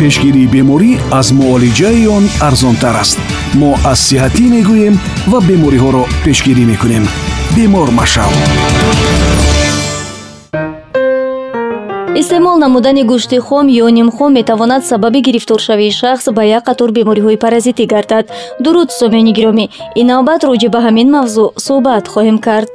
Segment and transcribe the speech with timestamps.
[0.00, 3.18] пешгирии беморӣ аз муолиҷаи он арзонтар аст.
[3.60, 4.94] Мо аз сиҳатӣ мегӯем
[5.30, 7.04] ва бемориҳоро пешгирӣ мекунем.
[7.56, 8.32] Бемор машав
[12.20, 17.84] истеъмол намудани гӯшти хом ё нимхом метавонад сабаби гирифторшавии шахс ба як қатор бемориҳои паразитӣ
[17.86, 18.24] гардад.
[18.64, 19.66] Дуруд сомиёни гиромӣ.
[20.00, 21.46] Ин навбат роҷи ба ҳамин мавзӯъ.
[21.66, 22.72] Суҳбат хоҳем кард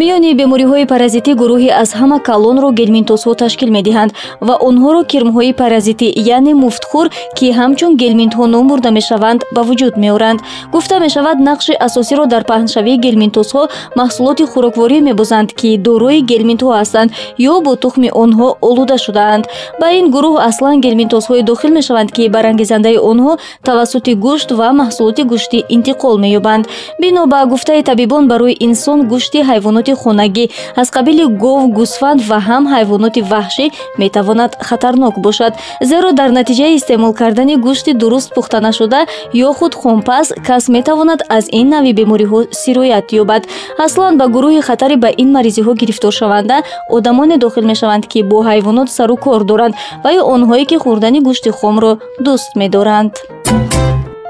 [0.00, 4.10] миёни бемориҳои паразитӣ гурӯҳи аз ҳама калонро гелминтозҳо ташкил медиҳанд
[4.46, 7.06] ва онҳоро кирмҳои паразитӣ яъне муфтхӯр
[7.38, 10.38] ки ҳамчун гелминтҳо ном бурда мешаванд ба вуҷуд меоранд.
[10.74, 13.62] Гуфта мешавад нақши асосиро дар паҳншавии гелминтозҳо
[14.00, 17.10] маҳсулоти хӯрокворӣ мебозанд ки дорои гелминтҳо ҳастанд
[17.52, 19.44] ё бо тухми онҳо олуда шудаанд
[19.80, 23.32] ба ин гурӯҳ аслан гелминтозҳое дохил мешаванд ки барангезандаи онҳо
[23.68, 26.64] тавассути гӯшт ва маҳсулоти гӯштӣ интиқол меёбанд.
[27.00, 30.44] Бино ба гуфтаи табибон барои инсон гӯшти ҳайвонот ҳайвоноти хонагӣ
[30.76, 33.66] аз қабили гов гӯсфанд ва ҳам ҳайвоноти ваҳшӣ
[33.98, 35.52] метавонад хатарнок бошад.
[35.90, 39.00] Зеро дар натиҷаи истеъмол кардани гӯшти дуруст пухтанашуда
[39.46, 43.42] ё худ хомпаз кас метавонад аз ин нави бемориҳо сироят ёбад.
[43.84, 46.56] Аслан ба гурӯҳи хатари ба ин маризиҳо гирифторшаванда
[46.96, 51.50] одамоне дохил мешаванд ки бо ҳайвонот сару кор доранд ва ё онҳое ки хӯрдани гӯшти
[51.58, 51.92] хомро
[52.24, 53.12] дӯст медоранд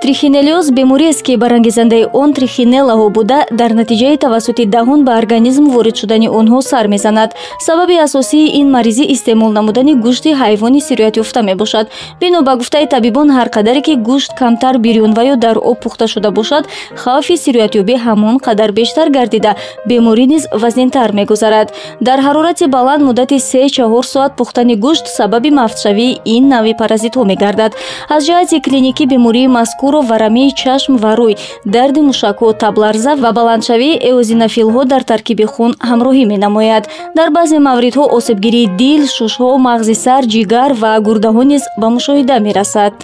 [0.05, 6.29] трихинелиоз бемориест ки барангезандаи он трихинелаҳо буда дар натиҷаи тавассути даҳон ба организм ворид шудани
[6.29, 7.31] онҳо сар мезанад.
[7.67, 11.87] Сабаби асосии ин маризӣ истеъмол намудани гӯшти ҳайвони сироятёфта мебошад.
[12.21, 16.07] Бино ба гуфтаи табибон ҳар қадаре ки гӯшт камтар бирён ва ё дар об пухта
[16.07, 16.65] шуда бошад
[17.03, 19.53] хавфи сироятёбӣ ҳамон қадар бештар гардида.
[19.89, 21.69] Беморӣ низ вазнинтар мегузарад.
[22.07, 27.73] Дар ҳарорати баланд муддати се-чаҳор соат пухтани гӯшт сабаби мафтшавии ин нави паразитҳо мегардад.
[28.15, 31.35] Аз ҷиҳати клиникӣ бемории мазкур ҳамроҳро варамии чашм ва рӯй
[31.75, 36.85] дарди мушакҳо табларза ва баландшавии эозинофилҳо дар таркиби хун ҳамроҳӣ менамояд.
[37.19, 42.95] Дар баъзе мавридҳо осебгирии дил шушҳо мағзи сар ҷигар ва гурдаҳо низ ба мушоҳида мерасад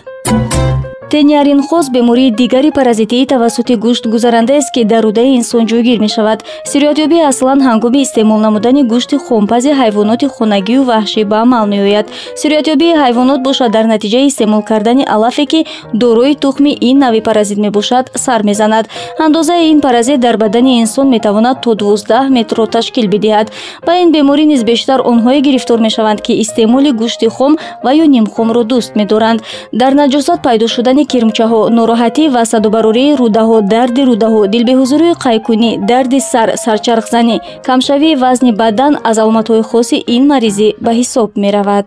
[1.10, 6.38] тениаринхоз бемории дигари паразитии тавассути гӯшт гузарандаест ки дар рӯдаи инсон ҷойгир мешавад.
[6.70, 12.06] Сироятёбӣ аслан ҳангоми истеъмол намудани гӯшти хомпази ҳайвоноти хонагию ваҳшӣ ба амал меояд.
[12.40, 15.60] Сироятёбии ҳайвонот бошад дар натиҷаи истеъмол кардани алафе ки
[15.92, 18.84] дорои тухми ин нави паразит мебошад сар мезанад.
[19.18, 23.46] Андозаи ин паразит дар бадани инсон метавонад то дувоздаҳ метрро ташкил бидиҳад.
[23.86, 27.52] Ба ин беморӣ низ бештар онҳое гирифтор мешаванд ки истеъмоли гӯшти хом
[27.84, 29.40] ва ё нимхомро дӯст медоранд.
[29.72, 36.20] Дар наҷосат пайдо шудани шудани кирмчаҳо нороҳатӣ ва садубарории рӯдаҳо дарди рӯдаҳо дилбеҳузурии қайкунӣ дарди
[36.30, 41.86] сар сарчархзанӣ камшавии вазни бадан аз аломатҳои хоси ин маризӣ ба ҳисоб меравад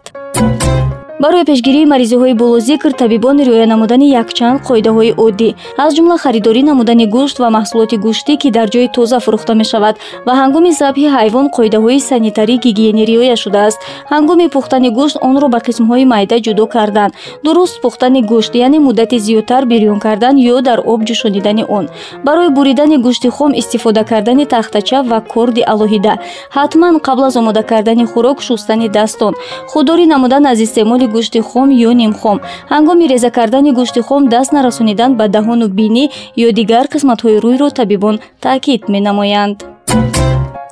[1.20, 5.50] барои пешгирии маризиҳои болозикр табибон риоя намудани якчанд қоидаҳои оддӣ.
[5.78, 9.96] Аз ҷумла харидорӣ намудани гӯшт ва маҳсулоти гӯштӣ ки дар ҷои тоза фурӯхта мешавад
[10.28, 13.80] ва ҳангоми забҳи ҳайвон қоидаҳои санитарӣ гигиенӣ риоя шудааст.
[14.14, 17.10] Ҳангоми пухтани гӯшт онро ба қисмҳои майда ҷудо кардан
[17.46, 21.86] дуруст пухтани гӯшт яъне муддати зиёдтар бирён кардан ё дар об ҷӯшонидани он.
[22.26, 26.14] Барои буридани гӯшти хом истифода кардани тахтача ва корди алоҳида.
[26.58, 29.34] Ҳатман қабл аз омода кардани хӯрок шустани дастон.
[29.72, 32.38] Худдорӣ намудан аз истеъмоли гӯшти хом ё нимхом
[32.74, 36.06] ҳангоми реза кардани гӯшти хом даст нарасонидан ба даҳону бинӣ
[36.46, 39.58] ё дигар қисматҳои рӯйро табибон таъкид менамоянд.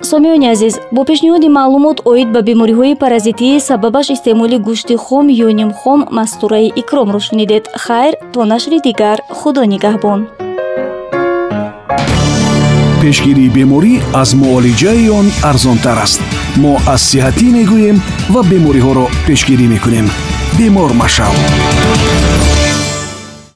[0.10, 6.00] Сомиёни азиз бо пешниҳоди маълумот оид ба бемориҳои паразитӣ сабабаш истеъмоли гӯшти хом ё нимхом
[6.18, 7.64] мастураи икромро шунидед.
[7.84, 10.20] Хайр то нашри дигар худо нигаҳбон.
[13.02, 16.22] Пешгирии беморӣ аз муолиҷаи он арзонтар аст
[16.58, 17.98] мо аз сиҳатӣ мегӯем
[18.34, 20.08] ва бемориҳоро пешгирӣ мекунем.
[20.58, 21.34] Бемор машав